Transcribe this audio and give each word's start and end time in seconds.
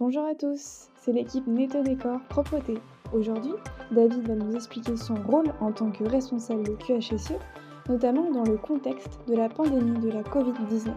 Bonjour 0.00 0.24
à 0.26 0.36
tous, 0.36 0.90
c'est 0.94 1.10
l'équipe 1.12 1.48
Netto 1.48 1.82
Décor 1.82 2.20
Propreté. 2.28 2.74
Aujourd'hui, 3.12 3.50
David 3.90 4.28
va 4.28 4.36
nous 4.36 4.54
expliquer 4.54 4.96
son 4.96 5.16
rôle 5.16 5.52
en 5.60 5.72
tant 5.72 5.90
que 5.90 6.04
responsable 6.04 6.62
de 6.62 6.74
QHSE, 6.74 7.32
notamment 7.88 8.30
dans 8.30 8.44
le 8.44 8.56
contexte 8.58 9.18
de 9.26 9.34
la 9.34 9.48
pandémie 9.48 9.98
de 9.98 10.10
la 10.10 10.22
Covid-19. 10.22 10.92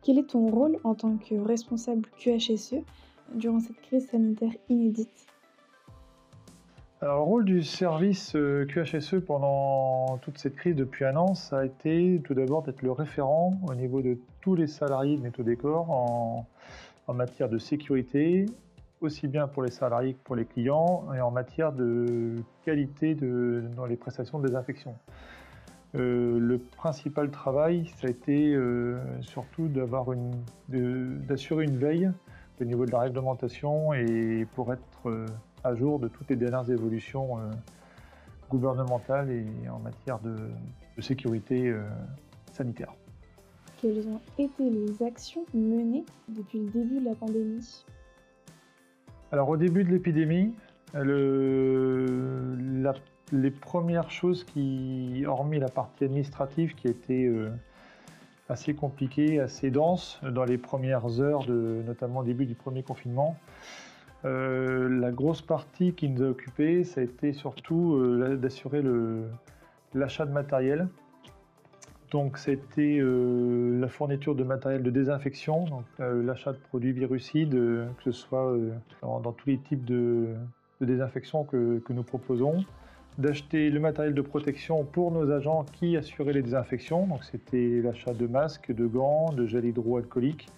Quel 0.00 0.16
est 0.16 0.30
ton 0.30 0.48
rôle 0.48 0.78
en 0.84 0.94
tant 0.94 1.18
que 1.18 1.34
responsable 1.34 2.08
QHSE 2.18 2.76
durant 3.34 3.60
cette 3.60 3.82
crise 3.82 4.08
sanitaire 4.08 4.56
inédite? 4.70 5.26
Alors, 7.02 7.16
le 7.16 7.22
rôle 7.22 7.44
du 7.46 7.62
service 7.62 8.36
euh, 8.36 8.66
QHSE 8.66 9.24
pendant 9.26 10.18
toute 10.18 10.36
cette 10.36 10.54
crise 10.54 10.76
depuis 10.76 11.06
un 11.06 11.16
an, 11.16 11.34
ça 11.34 11.60
a 11.60 11.64
été 11.64 12.20
tout 12.24 12.34
d'abord 12.34 12.62
d'être 12.62 12.82
le 12.82 12.92
référent 12.92 13.58
au 13.66 13.74
niveau 13.74 14.02
de 14.02 14.18
tous 14.42 14.54
les 14.54 14.66
salariés 14.66 15.16
de 15.16 15.22
Netto 15.22 15.42
Décor 15.42 15.90
en, 15.90 16.46
matière 17.14 17.48
de 17.48 17.58
sécurité, 17.58 18.46
aussi 19.00 19.28
bien 19.28 19.48
pour 19.48 19.62
les 19.62 19.70
salariés 19.70 20.12
que 20.12 20.22
pour 20.22 20.36
les 20.36 20.44
clients, 20.44 21.06
et 21.16 21.20
en 21.20 21.30
matière 21.32 21.72
de 21.72 22.36
qualité 22.64 23.16
dans 23.16 23.86
les 23.86 23.96
prestations 23.96 24.38
de 24.38 24.46
désinfection. 24.46 24.94
Euh, 25.96 26.38
le 26.38 26.58
principal 26.58 27.30
travail, 27.30 27.90
ça 27.96 28.06
a 28.06 28.10
été 28.10 28.54
euh, 28.54 29.00
surtout 29.22 29.68
d'assurer 30.68 31.64
une 31.64 31.78
veille 31.78 32.10
au 32.60 32.64
niveau 32.64 32.84
de 32.84 32.92
la 32.92 33.00
réglementation 33.00 33.94
et 33.94 34.46
pour 34.54 34.72
être 34.72 35.26
à 35.64 35.74
jour 35.74 35.98
de 35.98 36.08
toutes 36.08 36.30
les 36.30 36.36
dernières 36.36 36.70
évolutions 36.70 37.38
euh, 37.38 37.50
gouvernementales 38.48 39.30
et 39.30 39.68
en 39.68 39.78
matière 39.78 40.18
de, 40.20 40.36
sécurité 41.00 41.68
euh, 41.68 41.82
sanitaire. 42.52 42.92
Quelles 43.80 44.06
ont 44.06 44.20
été 44.36 44.68
les 44.68 45.02
actions 45.02 45.46
menées 45.54 46.04
depuis 46.28 46.58
le 46.58 46.68
début 46.68 47.00
de 47.00 47.06
la 47.06 47.14
pandémie? 47.14 47.86
Alors 49.32 49.48
au 49.48 49.56
début 49.56 49.82
de 49.82 49.88
l'épidémie, 49.88 50.52
les 53.32 53.50
premières 53.50 54.10
choses 54.10 54.44
qui, 54.44 55.24
hormis 55.26 55.58
la 55.58 55.68
partie 55.68 56.04
administrative 56.04 56.74
qui 56.74 56.88
était 56.88 57.24
euh, 57.24 57.50
assez 58.48 58.74
compliquée, 58.74 59.40
assez 59.40 59.70
dense 59.70 60.20
dans 60.22 60.44
les 60.44 60.58
premières 60.58 61.20
heures, 61.20 61.46
de, 61.46 61.82
notamment 61.86 62.20
au 62.20 62.24
début 62.24 62.46
du 62.46 62.54
premier 62.54 62.82
confinement, 62.82 63.36
euh, 64.24 64.88
la 65.00 65.10
grosse 65.10 65.40
partie 65.40 65.94
qui 65.94 66.08
nous 66.08 66.22
a 66.22 66.28
occupé, 66.28 66.84
ça 66.84 67.00
a 67.00 67.04
été 67.04 67.32
surtout 67.32 67.94
euh, 67.94 68.36
d'assurer 68.36 68.82
l'achat 69.94 70.26
de 70.26 70.32
matériel. 70.32 70.88
Donc 72.10 72.38
c'était 72.38 72.98
euh, 73.00 73.80
la 73.80 73.88
fourniture 73.88 74.34
de 74.34 74.42
matériel 74.42 74.82
de 74.82 74.90
désinfection, 74.90 75.64
donc 75.64 75.84
l'achat 75.98 76.52
de 76.52 76.58
produits 76.58 76.92
virucides, 76.92 77.52
que 77.52 78.02
ce 78.04 78.12
soit 78.12 78.52
dans, 79.00 79.32
tous 79.32 79.48
les 79.48 79.58
types 79.58 79.84
de, 79.84 80.34
désinfection 80.80 81.44
que, 81.44 81.78
que, 81.78 81.92
nous 81.92 82.02
proposons, 82.02 82.64
d'acheter 83.18 83.70
le 83.70 83.80
matériel 83.80 84.14
de 84.14 84.22
protection 84.22 84.84
pour 84.84 85.12
nos 85.12 85.30
agents 85.30 85.64
qui 85.78 85.96
assuraient 85.96 86.32
les 86.32 86.42
désinfections, 86.42 87.06
donc 87.06 87.22
c'était 87.24 87.80
l'achat 87.82 88.12
de 88.12 88.26
masques, 88.26 88.72
de 88.72 88.86
gants, 88.86 89.32
de 89.32 89.46
gel 89.46 89.64
hydroalcoolique, 89.64 90.48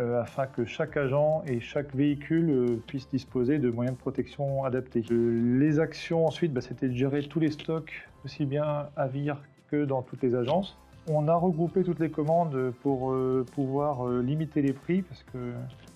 euh, 0.00 0.22
afin 0.22 0.46
que 0.46 0.64
chaque 0.64 0.96
agent 0.96 1.42
et 1.46 1.60
chaque 1.60 1.94
véhicule 1.94 2.50
euh, 2.50 2.82
puisse 2.86 3.08
disposer 3.08 3.58
de 3.58 3.70
moyens 3.70 3.96
de 3.96 4.00
protection 4.00 4.64
adaptés. 4.64 5.04
Euh, 5.10 5.58
les 5.58 5.78
actions 5.78 6.26
ensuite, 6.26 6.54
bah, 6.54 6.62
c'était 6.62 6.88
de 6.88 6.94
gérer 6.94 7.22
tous 7.24 7.38
les 7.38 7.50
stocks, 7.50 8.08
aussi 8.24 8.46
bien 8.46 8.88
à 8.96 9.06
Vire 9.08 9.36
que 9.70 9.84
dans 9.84 10.00
toutes 10.00 10.22
les 10.22 10.34
agences. 10.34 10.78
On 11.08 11.28
a 11.28 11.34
regroupé 11.34 11.82
toutes 11.82 12.00
les 12.00 12.10
commandes 12.10 12.72
pour 12.82 13.14
pouvoir 13.54 14.06
limiter 14.06 14.60
les 14.60 14.74
prix 14.74 15.00
parce 15.00 15.24
que 15.32 15.38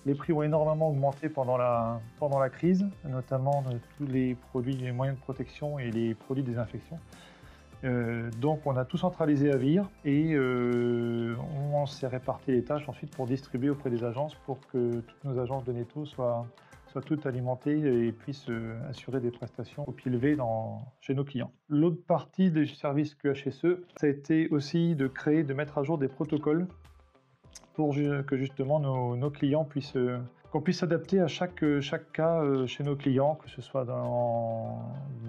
les 0.05 0.15
prix 0.15 0.33
ont 0.33 0.41
énormément 0.41 0.89
augmenté 0.89 1.29
pendant 1.29 1.57
la, 1.57 1.99
pendant 2.19 2.39
la 2.39 2.49
crise, 2.49 2.85
notamment 3.07 3.63
tous 3.97 4.07
les 4.07 4.35
produits, 4.49 4.73
les 4.73 4.91
moyens 4.91 5.17
de 5.17 5.23
protection 5.23 5.77
et 5.77 5.91
les 5.91 6.15
produits 6.15 6.43
de 6.43 6.49
désinfection. 6.49 6.97
Euh, 7.85 8.31
donc 8.41 8.61
on 8.65 8.75
a 8.77 8.85
tout 8.85 8.97
centralisé 8.97 9.51
à 9.51 9.57
Vire 9.57 9.89
et 10.05 10.33
euh, 10.33 11.35
on 11.73 11.85
s'est 11.85 12.07
réparti 12.07 12.51
les 12.51 12.63
tâches 12.63 12.89
ensuite 12.89 13.15
pour 13.15 13.27
distribuer 13.27 13.69
auprès 13.69 13.91
des 13.91 14.03
agences 14.03 14.33
pour 14.45 14.59
que 14.71 15.01
toutes 15.01 15.23
nos 15.23 15.39
agences 15.39 15.63
de 15.65 15.71
netto 15.71 16.05
soient, 16.05 16.47
soient 16.87 17.03
toutes 17.03 17.27
alimentées 17.27 18.07
et 18.07 18.11
puissent 18.11 18.49
euh, 18.49 18.75
assurer 18.89 19.19
des 19.19 19.29
prestations 19.29 19.87
au 19.87 19.91
pied 19.91 20.09
levé 20.09 20.35
chez 20.99 21.13
nos 21.13 21.23
clients. 21.23 21.51
L'autre 21.69 22.03
partie 22.07 22.49
des 22.49 22.65
services 22.65 23.13
QHSE, 23.13 23.77
ça 23.97 24.07
a 24.07 24.09
été 24.09 24.47
aussi 24.49 24.95
de 24.95 25.07
créer, 25.07 25.43
de 25.43 25.53
mettre 25.53 25.77
à 25.77 25.83
jour 25.83 25.99
des 25.99 26.07
protocoles 26.07 26.67
pour 27.75 27.93
que 27.93 28.37
justement 28.37 28.79
nos 28.79 29.29
clients 29.29 29.65
puissent 29.65 29.97
qu'on 30.55 30.61
puisse 30.61 30.79
s'adapter 30.79 31.19
à 31.19 31.27
chaque, 31.27 31.65
euh, 31.65 31.81
chaque 31.81 32.13
cas 32.13 32.41
euh, 32.41 32.65
chez 32.65 32.85
nos 32.85 32.95
clients, 32.95 33.35
que 33.35 33.49
ce 33.49 33.61
soit 33.61 33.83
dans, 33.83 34.79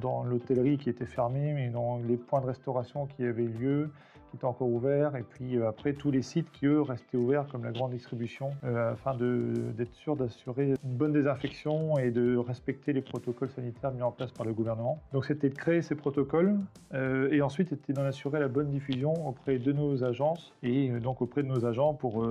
dans 0.01 0.23
l'hôtellerie 0.23 0.79
qui 0.79 0.89
était 0.89 1.05
fermée, 1.05 1.53
mais 1.53 1.69
dans 1.69 1.99
les 1.99 2.17
points 2.17 2.41
de 2.41 2.47
restauration 2.47 3.07
qui 3.07 3.25
avaient 3.25 3.43
lieu, 3.43 3.91
qui 4.31 4.37
étaient 4.37 4.45
encore 4.45 4.69
ouverts, 4.69 5.17
et 5.17 5.23
puis 5.23 5.57
euh, 5.57 5.69
après 5.69 5.93
tous 5.93 6.11
les 6.11 6.23
sites 6.23 6.51
qui 6.53 6.67
eux 6.67 6.83
restaient 6.83 7.17
ouverts, 7.17 7.47
comme 7.51 7.65
la 7.65 7.73
grande 7.73 7.93
distribution, 7.93 8.51
afin 8.63 9.15
d'être 9.15 9.95
sûr 9.95 10.17
d'assurer 10.17 10.75
une 10.85 10.97
bonne 10.97 11.13
désinfection 11.13 11.99
et 11.99 12.11
de 12.11 12.37
respecter 12.37 12.93
les 12.93 13.03
protocoles 13.03 13.51
sanitaires 13.51 13.93
mis 13.93 14.03
en 14.03 14.13
place 14.13 14.33
par 14.33 14.47
le 14.47 14.53
gouvernement. 14.53 15.01
Donc 15.13 15.25
c'était 15.25 15.49
de 15.49 15.55
créer 15.55 15.83
ces 15.83 15.95
protocoles, 15.95 16.57
et 16.95 17.43
ensuite 17.43 17.69
c'était 17.69 17.93
d'en 17.93 18.05
assurer 18.05 18.41
la 18.41 18.49
bonne 18.49 18.71
diffusion 18.71 19.13
auprès 19.27 19.59
de 19.59 19.73
nos 19.73 20.05
agences, 20.05 20.53
et 20.63 20.89
donc 20.89 21.23
auprès 21.23 21.43
de 21.43 21.49
nos 21.49 21.65
agents 21.65 21.95
pour, 21.95 22.27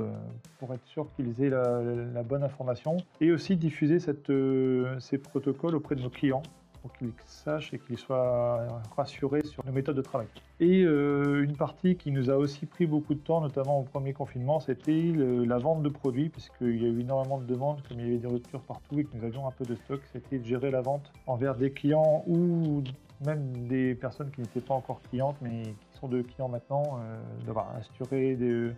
pour 0.59 0.73
être 0.73 0.85
sûr 0.85 1.07
qu'ils 1.15 1.43
aient 1.43 1.49
la, 1.49 2.23
bonne 2.23 2.43
information 2.43 2.97
et 3.21 3.31
aussi 3.31 3.55
diffuser 3.55 3.97
euh, 4.29 4.99
ces 4.99 5.17
protocoles 5.17 5.75
auprès 5.75 5.95
de 5.95 6.01
nos 6.01 6.09
clients 6.09 6.43
qu'ils 6.89 7.11
sachent 7.25 7.73
et 7.73 7.79
qu'ils 7.79 7.97
soient 7.97 8.67
rassurés 8.95 9.43
sur 9.43 9.65
nos 9.65 9.71
méthodes 9.71 9.95
de 9.95 10.01
travail. 10.01 10.27
Et 10.59 10.83
euh, 10.83 11.43
une 11.43 11.55
partie 11.55 11.95
qui 11.95 12.11
nous 12.11 12.29
a 12.29 12.35
aussi 12.35 12.65
pris 12.65 12.85
beaucoup 12.85 13.13
de 13.13 13.19
temps, 13.19 13.41
notamment 13.41 13.79
au 13.79 13.83
premier 13.83 14.13
confinement, 14.13 14.59
c'était 14.59 15.11
la 15.15 15.57
vente 15.57 15.83
de 15.83 15.89
produits, 15.89 16.29
puisqu'il 16.29 16.81
y 16.81 16.85
a 16.85 16.89
eu 16.89 17.01
énormément 17.01 17.39
de 17.39 17.45
demandes, 17.45 17.81
comme 17.87 17.99
il 17.99 18.05
y 18.05 18.09
avait 18.09 18.17
des 18.17 18.27
ruptures 18.27 18.61
partout 18.61 18.99
et 18.99 19.03
que 19.03 19.15
nous 19.15 19.23
avions 19.25 19.47
un 19.47 19.51
peu 19.51 19.65
de 19.65 19.75
stock, 19.75 20.01
c'était 20.13 20.39
de 20.39 20.45
gérer 20.45 20.71
la 20.71 20.81
vente 20.81 21.11
envers 21.27 21.55
des 21.55 21.71
clients 21.71 22.23
ou 22.27 22.83
même 23.25 23.67
des 23.67 23.95
personnes 23.95 24.31
qui 24.31 24.41
n'étaient 24.41 24.61
pas 24.61 24.73
encore 24.73 25.01
clientes, 25.09 25.37
mais 25.41 25.63
qui 25.63 25.99
sont 25.99 26.07
de 26.07 26.21
clients 26.21 26.49
maintenant, 26.49 26.99
euh, 26.99 27.17
d'avoir 27.45 27.75
assuré 27.75 28.35
des 28.35 28.71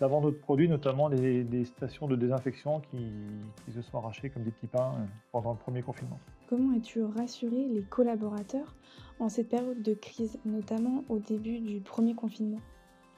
d'avant 0.00 0.20
d'autres 0.20 0.40
produits, 0.40 0.68
notamment 0.68 1.10
des, 1.10 1.64
stations 1.64 2.06
de 2.06 2.16
désinfection 2.16 2.80
qui, 2.90 3.12
se 3.72 3.82
sont 3.82 3.98
arrachées 3.98 4.30
comme 4.30 4.42
des 4.42 4.50
petits 4.50 4.66
pains 4.66 4.92
euh, 4.96 5.04
pendant 5.32 5.52
le 5.52 5.58
premier 5.58 5.82
confinement. 5.82 6.18
Comment 6.48 6.76
as-tu 6.76 7.02
rassuré 7.02 7.66
les 7.70 7.82
collaborateurs 7.82 8.74
en 9.20 9.28
cette 9.28 9.48
période 9.48 9.82
de 9.82 9.94
crise, 9.94 10.38
notamment 10.44 11.04
au 11.08 11.18
début 11.18 11.60
du 11.60 11.80
premier 11.80 12.14
confinement? 12.14 12.60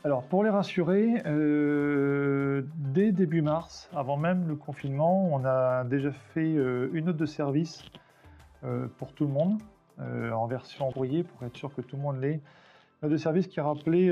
Alors 0.03 0.23
pour 0.23 0.43
les 0.43 0.51
rassurer, 0.51 1.23
euh, 1.27 2.63
dès 2.77 3.13
début 3.13 3.43
mars, 3.43 3.91
avant 3.95 4.17
même 4.17 4.49
le 4.49 4.57
confinement, 4.57 5.29
on 5.31 5.45
a 5.45 5.85
déjà 5.85 6.11
fait 6.11 6.55
euh, 6.55 6.89
une 6.95 7.07
note 7.07 7.19
de 7.19 7.27
service 7.27 7.85
pour 8.99 9.15
tout 9.15 9.25
le 9.25 9.33
monde, 9.33 9.59
en 9.99 10.47
version 10.47 10.93
courrier, 10.93 11.25
pour 11.25 11.43
être 11.45 11.57
sûr 11.57 11.75
que 11.75 11.81
tout 11.81 11.97
le 11.97 12.03
monde 12.03 12.21
l'ait. 12.21 12.35
Une 12.35 13.09
note 13.09 13.13
de 13.13 13.17
service 13.17 13.47
qui 13.47 13.59
rappelait, 13.59 14.11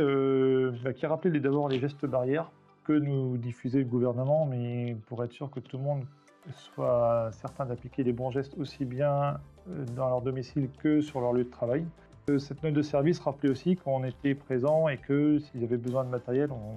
bah, 0.82 0.94
qui 0.94 1.04
rappelait 1.04 1.38
d'abord 1.38 1.68
les 1.68 1.78
gestes 1.78 2.06
barrières, 2.06 2.50
nous 2.92 3.36
diffuser 3.36 3.78
le 3.78 3.84
gouvernement, 3.84 4.46
mais 4.46 4.96
pour 5.06 5.22
être 5.24 5.32
sûr 5.32 5.50
que 5.50 5.60
tout 5.60 5.76
le 5.76 5.82
monde 5.82 6.04
soit 6.52 7.30
certain 7.32 7.66
d'appliquer 7.66 8.02
les 8.02 8.12
bons 8.12 8.30
gestes 8.30 8.56
aussi 8.58 8.84
bien 8.84 9.38
euh, 9.68 9.84
dans 9.96 10.08
leur 10.08 10.22
domicile 10.22 10.70
que 10.78 11.00
sur 11.00 11.20
leur 11.20 11.32
lieu 11.32 11.44
de 11.44 11.50
travail. 11.50 11.86
Euh, 12.30 12.38
cette 12.38 12.62
note 12.62 12.74
de 12.74 12.82
service 12.82 13.18
rappelait 13.18 13.50
aussi 13.50 13.76
qu'on 13.76 14.04
était 14.04 14.34
présent 14.34 14.88
et 14.88 14.98
que 14.98 15.38
s'ils 15.38 15.64
avaient 15.64 15.76
besoin 15.76 16.04
de 16.04 16.10
matériel, 16.10 16.50
on 16.52 16.76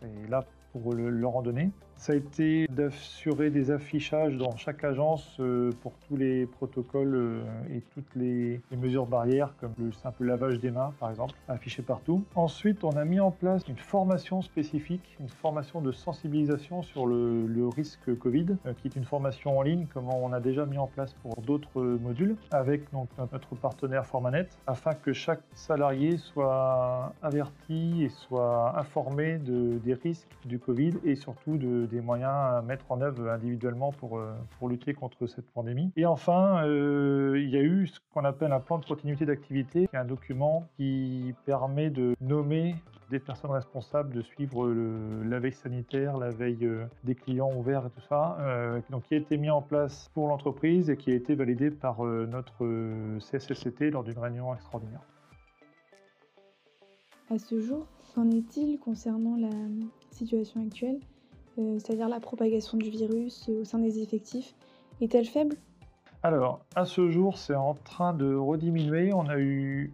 serait 0.00 0.28
là 0.28 0.44
pour 0.72 0.92
le, 0.94 1.10
leur 1.10 1.36
en 1.36 1.42
donner. 1.42 1.70
Ça 2.02 2.14
a 2.14 2.16
été 2.16 2.66
d'assurer 2.66 3.50
des 3.50 3.70
affichages 3.70 4.36
dans 4.36 4.56
chaque 4.56 4.82
agence 4.82 5.36
euh, 5.38 5.70
pour 5.82 5.92
tous 6.08 6.16
les 6.16 6.46
protocoles 6.46 7.14
euh, 7.14 7.44
et 7.72 7.80
toutes 7.94 8.16
les, 8.16 8.60
mesures 8.76 9.06
barrières, 9.06 9.54
comme 9.60 9.72
le 9.78 9.92
simple 9.92 10.24
lavage 10.24 10.58
des 10.58 10.72
mains, 10.72 10.92
par 10.98 11.10
exemple, 11.10 11.36
affiché 11.46 11.80
partout. 11.80 12.24
Ensuite, 12.34 12.82
on 12.82 12.90
a 12.96 13.04
mis 13.04 13.20
en 13.20 13.30
place 13.30 13.62
une 13.68 13.76
formation 13.76 14.42
spécifique, 14.42 15.16
une 15.20 15.28
formation 15.28 15.80
de 15.80 15.92
sensibilisation 15.92 16.82
sur 16.82 17.06
le, 17.06 17.68
risque 17.68 18.18
Covid, 18.18 18.56
euh, 18.66 18.72
qui 18.74 18.88
est 18.88 18.96
une 18.96 19.04
formation 19.04 19.56
en 19.56 19.62
ligne, 19.62 19.86
comme 19.94 20.08
on 20.08 20.32
a 20.32 20.40
déjà 20.40 20.66
mis 20.66 20.78
en 20.78 20.88
place 20.88 21.14
pour 21.22 21.40
d'autres 21.42 21.80
modules, 21.80 22.34
avec 22.50 22.90
donc, 22.90 23.10
notre 23.30 23.54
partenaire 23.54 24.06
Formanet, 24.06 24.48
afin 24.66 24.94
que 24.94 25.12
chaque 25.12 25.42
salarié 25.54 26.16
soit 26.16 27.12
averti 27.22 28.02
et 28.02 28.08
soit 28.08 28.76
informé 28.76 29.38
de, 29.38 29.78
des 29.84 29.94
risques 29.94 30.36
du 30.44 30.58
Covid 30.58 30.94
et 31.04 31.14
surtout 31.14 31.56
de, 31.56 31.91
des 31.92 32.00
moyens 32.00 32.32
à 32.32 32.62
mettre 32.62 32.90
en 32.90 33.00
œuvre 33.02 33.28
individuellement 33.28 33.92
pour, 33.92 34.18
euh, 34.18 34.32
pour 34.58 34.68
lutter 34.68 34.94
contre 34.94 35.26
cette 35.26 35.48
pandémie. 35.52 35.92
Et 35.96 36.06
enfin, 36.06 36.64
euh, 36.64 37.38
il 37.38 37.50
y 37.50 37.56
a 37.56 37.60
eu 37.60 37.86
ce 37.86 38.00
qu'on 38.12 38.24
appelle 38.24 38.52
un 38.52 38.60
plan 38.60 38.78
de 38.78 38.86
continuité 38.86 39.26
d'activité, 39.26 39.86
qui 39.86 39.96
est 39.96 39.98
un 39.98 40.04
document 40.04 40.66
qui 40.76 41.34
permet 41.44 41.90
de 41.90 42.16
nommer 42.20 42.74
des 43.10 43.18
personnes 43.18 43.50
responsables 43.50 44.14
de 44.14 44.22
suivre 44.22 44.66
la 44.66 45.38
veille 45.38 45.52
sanitaire, 45.52 46.16
la 46.16 46.30
veille 46.30 46.66
des 47.04 47.14
clients 47.14 47.52
ouverts 47.54 47.84
et 47.84 47.90
tout 47.90 48.06
ça, 48.08 48.38
donc 48.88 49.02
qui 49.02 49.12
a 49.12 49.18
été 49.18 49.36
mis 49.36 49.50
en 49.50 49.60
place 49.60 50.10
pour 50.14 50.28
l'entreprise 50.28 50.88
et 50.88 50.96
qui 50.96 51.10
a 51.10 51.14
été 51.14 51.34
validé 51.34 51.70
par 51.70 52.02
notre 52.02 52.64
CSSCT 53.18 53.90
lors 53.90 54.02
d'une 54.02 54.18
réunion 54.18 54.54
extraordinaire. 54.54 55.02
À 57.28 57.38
ce 57.38 57.60
jour, 57.60 57.86
qu'en 58.14 58.30
est-il 58.30 58.78
concernant 58.78 59.36
la 59.36 59.50
situation 60.10 60.62
actuelle, 60.62 61.00
c'est-à-dire 61.56 62.08
la 62.08 62.20
propagation 62.20 62.78
du 62.78 62.90
virus 62.90 63.48
au 63.48 63.64
sein 63.64 63.78
des 63.78 64.02
effectifs 64.02 64.54
Est-elle 65.00 65.26
faible? 65.26 65.56
Alors, 66.22 66.64
à 66.76 66.84
ce 66.84 67.10
jour, 67.10 67.36
c'est 67.36 67.54
en 67.54 67.74
train 67.74 68.14
de 68.14 68.34
rediminuer. 68.34 69.12
On 69.12 69.26
a 69.28 69.38
eu 69.38 69.92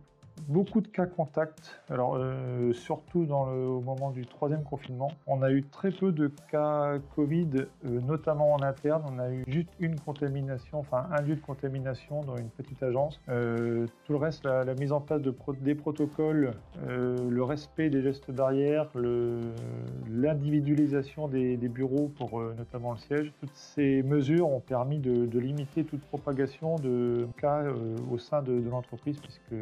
beaucoup 0.48 0.80
de 0.80 0.88
cas 0.88 1.06
contacts, 1.06 1.80
alors 1.90 2.16
euh, 2.16 2.72
surtout 2.72 3.26
dans 3.26 3.46
le, 3.46 3.66
au 3.66 3.80
moment 3.80 4.10
du 4.10 4.26
troisième 4.26 4.64
confinement. 4.64 5.12
On 5.26 5.42
a 5.42 5.52
eu 5.52 5.62
très 5.62 5.90
peu 5.90 6.10
de 6.10 6.32
cas 6.50 6.94
Covid, 7.14 7.66
euh, 7.84 8.00
notamment 8.00 8.54
en 8.54 8.62
interne. 8.62 9.02
On 9.12 9.18
a 9.18 9.30
eu 9.30 9.44
juste 9.46 9.68
une 9.78 10.00
contamination, 10.00 10.78
enfin 10.78 11.06
un 11.12 11.20
lieu 11.20 11.36
de 11.36 11.40
contamination 11.40 12.22
dans 12.22 12.36
une 12.36 12.48
petite 12.48 12.82
agence. 12.82 13.20
Euh, 13.28 13.86
tout 14.06 14.12
le 14.12 14.18
reste, 14.18 14.44
la, 14.44 14.74
mise 14.74 14.92
en 14.92 15.00
place 15.00 15.20
de 15.20 15.34
des 15.60 15.74
protocoles, 15.74 16.52
le 16.86 17.42
respect 17.42 17.90
des 17.90 18.02
gestes 18.02 18.30
barrières, 18.30 18.88
l'individualisation 18.94 21.28
des, 21.28 21.56
bureaux 21.56 22.10
pour 22.16 22.40
notamment 22.40 22.92
le 22.92 22.98
siège, 22.98 23.32
toutes 23.40 23.54
ces 23.54 24.02
mesures 24.02 24.48
ont 24.48 24.60
permis 24.60 24.98
de, 24.98 25.38
limiter 25.38 25.84
toute 25.84 26.02
propagation 26.02 26.76
de 26.76 27.28
cas 27.38 27.64
au 28.10 28.18
sein 28.18 28.42
de, 28.42 28.60
de 28.60 28.70
l'entreprise 28.70 29.18
puisque 29.20 29.54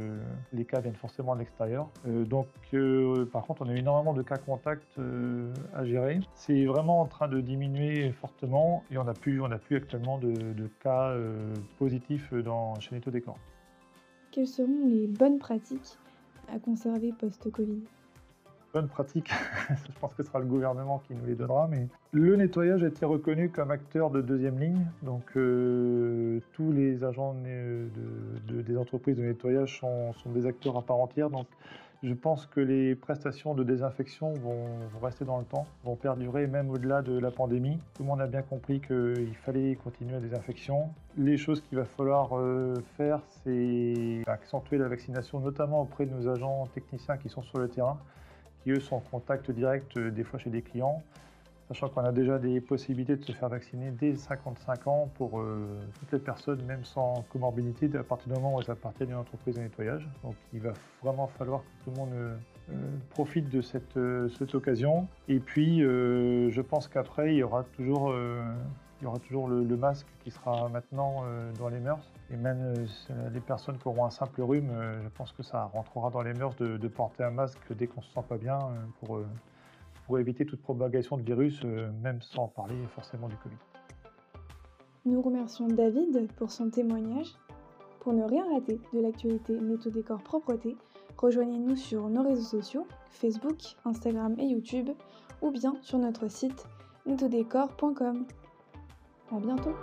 les 0.52 0.64
cas 0.64 0.75
viennent 0.80 0.96
forcément 0.96 1.32
à 1.32 1.36
l'extérieur. 1.36 1.88
Euh, 2.06 2.24
donc, 2.24 2.46
euh, 2.74 3.24
par 3.26 3.44
contre, 3.44 3.62
on 3.62 3.68
a 3.68 3.74
énormément 3.74 4.14
de 4.14 4.22
cas 4.22 4.36
contacts 4.36 4.98
euh, 4.98 5.52
à 5.74 5.84
gérer. 5.84 6.20
C'est 6.34 6.64
vraiment 6.64 7.00
en 7.00 7.06
train 7.06 7.28
de 7.28 7.40
diminuer 7.40 8.12
fortement 8.12 8.84
et 8.90 8.98
on 8.98 9.04
n'a 9.04 9.14
plus, 9.14 9.40
on 9.40 9.50
a 9.50 9.58
plus 9.58 9.76
actuellement 9.76 10.18
de, 10.18 10.34
cas 10.82 11.14
positifs 11.78 12.32
dans, 12.34 12.78
chez 12.80 12.94
Netto 12.94 13.10
Décor. 13.10 13.38
Quelles 14.30 14.46
seront 14.46 14.86
les 14.86 15.06
bonnes 15.06 15.38
pratiques 15.38 15.98
à 16.52 16.58
conserver 16.58 17.12
post-Covid? 17.12 17.82
Bonne 18.72 18.88
pratique, 18.88 19.30
je 19.70 19.92
pense 20.00 20.14
que 20.14 20.22
ce 20.22 20.28
sera 20.28 20.38
le 20.38 20.46
gouvernement 20.46 21.02
qui 21.06 21.14
nous 21.14 21.24
les 21.26 21.34
donnera, 21.34 21.68
mais 21.68 21.88
le 22.12 22.36
nettoyage 22.36 22.82
a 22.82 22.88
été 22.88 23.04
reconnu 23.04 23.48
comme 23.50 23.70
acteur 23.70 24.10
de 24.10 24.20
deuxième 24.20 24.58
ligne, 24.58 24.86
donc 25.02 25.24
euh, 25.36 26.40
tous 26.52 26.72
les 26.72 27.04
agents 27.04 27.34
de, 27.34 28.62
des 28.62 28.76
entreprises 28.76 29.16
de 29.16 29.22
nettoyage 29.22 29.80
sont, 29.80 30.12
des 30.26 30.46
acteurs 30.46 30.76
à 30.76 30.82
part 30.82 30.98
entière, 30.98 31.30
donc 31.30 31.46
je 32.02 32.12
pense 32.12 32.46
que 32.46 32.60
les 32.60 32.94
prestations 32.94 33.54
de 33.54 33.64
désinfection 33.64 34.34
vont, 34.34 34.66
rester 35.02 35.24
dans 35.24 35.38
le 35.38 35.44
temps, 35.44 35.66
vont 35.82 35.96
perdurer 35.96 36.46
même 36.46 36.70
au-delà 36.70 37.00
de 37.00 37.18
la 37.18 37.30
pandémie. 37.30 37.78
Tout 37.94 38.02
le 38.02 38.08
monde 38.08 38.20
a 38.20 38.26
bien 38.26 38.42
compris 38.42 38.80
qu'il 38.80 39.34
fallait 39.44 39.76
continuer 39.82 40.12
la 40.12 40.20
désinfection. 40.20 40.90
Les 41.16 41.38
choses 41.38 41.62
qu'il 41.62 41.78
va 41.78 41.86
falloir 41.86 42.38
euh, 42.38 42.74
faire, 42.98 43.20
c'est 43.42 44.22
accentuer 44.26 44.76
la 44.76 44.88
vaccination, 44.88 45.40
notamment 45.40 45.80
auprès 45.80 46.04
de 46.04 46.14
nos 46.14 46.28
agents 46.28 46.68
techniciens 46.74 47.16
qui 47.16 47.30
sont 47.30 47.42
sur 47.42 47.58
le 47.58 47.68
terrain 47.68 47.98
eux 48.72 48.80
sont 48.80 48.96
en 48.96 49.00
contact 49.00 49.50
direct 49.50 49.96
euh, 49.96 50.10
des 50.10 50.24
fois 50.24 50.38
chez 50.38 50.50
des 50.50 50.62
clients, 50.62 51.02
sachant 51.68 51.88
qu'on 51.88 52.02
a 52.02 52.12
déjà 52.12 52.38
des 52.38 52.60
possibilités 52.60 53.16
de 53.16 53.24
se 53.24 53.32
faire 53.32 53.48
vacciner 53.48 53.90
dès 53.90 54.14
55 54.14 54.86
ans 54.86 55.10
pour 55.14 55.40
euh, 55.40 55.66
toutes 55.98 56.12
les 56.12 56.18
personnes, 56.18 56.62
même 56.64 56.84
sans 56.84 57.24
comorbidité, 57.30 57.90
à 57.96 58.02
partir 58.02 58.32
du 58.32 58.34
moment 58.34 58.56
où 58.56 58.60
elles 58.60 58.70
appartiennent 58.70 59.10
à 59.10 59.12
une 59.12 59.18
entreprise 59.18 59.56
de 59.56 59.60
nettoyage. 59.60 60.08
Donc 60.22 60.34
il 60.52 60.60
va 60.60 60.72
vraiment 61.02 61.26
falloir 61.26 61.62
que 61.62 61.84
tout 61.84 61.90
le 61.90 61.96
monde 61.96 62.14
euh, 62.14 62.36
profite 63.10 63.48
de 63.48 63.60
cette, 63.60 63.98
cette, 64.38 64.54
occasion. 64.54 65.08
Et 65.28 65.38
puis 65.38 65.80
je 65.80 66.60
pense 66.60 66.88
qu'après, 66.88 67.34
il 67.34 67.38
y 67.38 67.42
aura 67.44 67.64
toujours 67.76 68.12
il 69.00 69.04
y 69.04 69.06
aura 69.06 69.18
toujours 69.18 69.48
le, 69.48 69.76
masque 69.76 70.06
qui 70.24 70.30
sera 70.30 70.68
maintenant 70.68 71.24
euh, 71.24 71.52
dans 71.58 71.68
les 71.68 71.80
mœurs. 71.80 72.10
Et 72.30 72.36
même 72.36 72.60
euh, 72.60 73.30
les 73.30 73.40
personnes 73.40 73.78
qui 73.78 73.86
auront 73.88 74.06
un 74.06 74.10
simple 74.10 74.42
rhume, 74.42 74.70
euh, 74.70 75.02
je 75.02 75.08
pense 75.08 75.32
que 75.32 75.42
ça 75.42 75.64
rentrera 75.64 76.10
dans 76.10 76.22
les 76.22 76.32
mœurs 76.32 76.56
de, 76.56 76.88
porter 76.88 77.24
un 77.24 77.30
masque 77.30 77.72
dès 77.76 77.86
qu'on 77.86 78.00
ne 78.00 78.06
se 78.06 78.12
sent 78.12 78.24
pas 78.26 78.38
bien 78.38 78.58
pour, 79.00 79.20
éviter 80.18 80.46
toute 80.46 80.62
propagation 80.62 81.16
de 81.16 81.22
virus, 81.22 81.64
même 82.02 82.22
sans 82.22 82.46
parler 82.46 82.76
forcément 82.94 83.28
du 83.28 83.36
Covid. 83.36 83.56
Nous 85.04 85.20
remercions 85.20 85.66
David 85.66 86.28
pour 86.36 86.50
son 86.50 86.70
témoignage. 86.70 87.34
Pour 88.00 88.12
ne 88.12 88.22
rien 88.22 88.44
rater 88.54 88.80
de 88.92 89.00
l'actualité 89.00 89.58
Décor 89.90 90.22
Propreté, 90.22 90.76
rejoignez-nous 91.18 91.74
sur 91.74 92.08
nos 92.08 92.22
réseaux 92.22 92.60
sociaux, 92.60 92.86
Facebook, 93.10 93.58
Instagram 93.84 94.36
et 94.38 94.46
YouTube, 94.46 94.90
ou 95.42 95.50
bien 95.50 95.74
sur 95.82 95.98
notre 95.98 96.28
site 96.28 96.66
nettodécor.com. 97.04 98.26
À 99.32 99.40
bientôt 99.40 99.74